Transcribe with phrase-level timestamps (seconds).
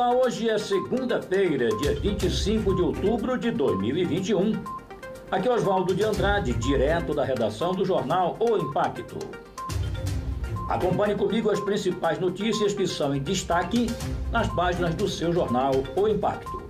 [0.00, 4.54] Olá, hoje é segunda-feira, dia 25 de outubro de 2021.
[5.30, 9.18] Aqui é Oswaldo de Andrade, direto da redação do jornal O Impacto.
[10.70, 13.88] Acompanhe comigo as principais notícias que são em destaque
[14.32, 16.62] nas páginas do seu jornal O Impacto.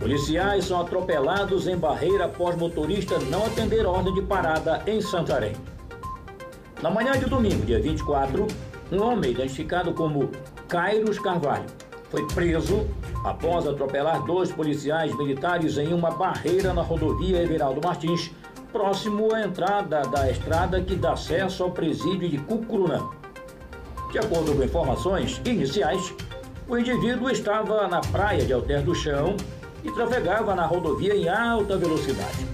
[0.00, 5.54] Policiais são atropelados em barreira após motorista não atender ordem de parada em Santarém.
[6.82, 8.44] Na manhã de domingo, dia 24,
[8.90, 10.32] um homem identificado como
[10.70, 11.66] Cairos Carvalho
[12.10, 12.86] foi preso
[13.24, 18.30] após atropelar dois policiais militares em uma barreira na rodovia Everaldo Martins,
[18.70, 23.02] próximo à entrada da estrada que dá acesso ao presídio de Cucuruna.
[24.12, 26.14] De acordo com informações iniciais,
[26.68, 29.36] o indivíduo estava na praia de Alter do Chão
[29.82, 32.46] e trafegava na rodovia em alta velocidade.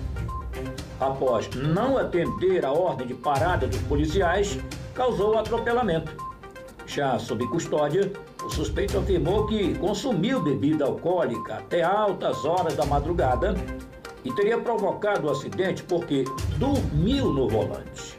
[0.99, 4.59] Após não atender a ordem de parada dos policiais,
[4.95, 6.26] causou o atropelamento
[6.87, 8.13] já sob custódia,
[8.45, 13.55] o suspeito afirmou que consumiu bebida alcoólica até altas horas da madrugada
[14.25, 16.25] e teria provocado o acidente porque
[16.59, 18.19] dormiu no volante.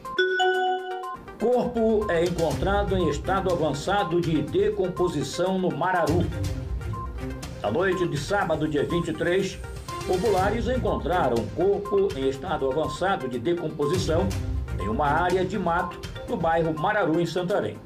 [1.40, 6.26] Corpo é encontrado em estado avançado de decomposição no Mararu.
[7.62, 9.58] Na noite de sábado, dia 23,
[10.06, 14.28] populares encontraram o corpo em estado avançado de decomposição
[14.80, 17.78] em uma área de mato no bairro Mararu, em Santarém.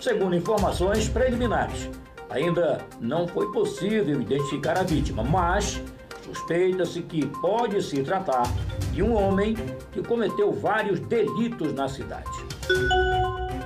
[0.00, 1.90] Segundo informações preliminares,
[2.30, 5.82] ainda não foi possível identificar a vítima, mas
[6.24, 8.44] suspeita-se que pode se tratar
[8.92, 9.54] de um homem
[9.92, 12.30] que cometeu vários delitos na cidade.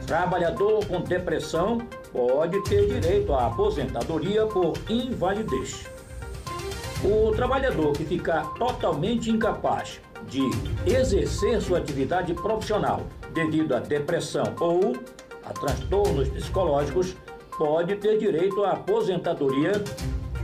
[0.06, 1.78] Trabalhador com depressão
[2.12, 5.86] pode ter direito à aposentadoria por invalidez.
[7.04, 10.42] O trabalhador que ficar totalmente incapaz de
[10.86, 14.94] exercer sua atividade profissional devido à depressão ou
[15.44, 17.16] a transtornos psicológicos
[17.58, 19.72] pode ter direito à aposentadoria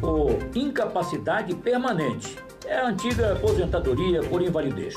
[0.00, 2.36] por incapacidade permanente.
[2.66, 4.94] É a antiga aposentadoria por invalidez.